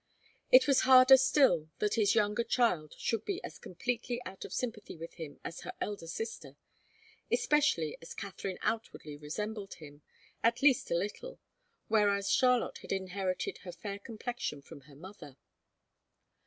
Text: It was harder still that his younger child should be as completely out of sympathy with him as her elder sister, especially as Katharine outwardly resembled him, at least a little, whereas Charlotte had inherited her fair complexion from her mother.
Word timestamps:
It 0.51 0.65
was 0.67 0.81
harder 0.81 1.15
still 1.15 1.69
that 1.77 1.93
his 1.93 2.15
younger 2.15 2.43
child 2.43 2.95
should 2.97 3.23
be 3.23 3.39
as 3.43 3.59
completely 3.59 4.19
out 4.25 4.43
of 4.43 4.51
sympathy 4.51 4.97
with 4.97 5.13
him 5.13 5.39
as 5.45 5.61
her 5.61 5.73
elder 5.79 6.07
sister, 6.07 6.55
especially 7.31 7.95
as 8.01 8.15
Katharine 8.15 8.57
outwardly 8.63 9.15
resembled 9.15 9.75
him, 9.75 10.01
at 10.41 10.63
least 10.63 10.89
a 10.89 10.95
little, 10.95 11.39
whereas 11.87 12.31
Charlotte 12.33 12.79
had 12.79 12.91
inherited 12.91 13.59
her 13.59 13.71
fair 13.71 13.99
complexion 13.99 14.63
from 14.63 14.81
her 14.89 14.95
mother. 14.95 15.37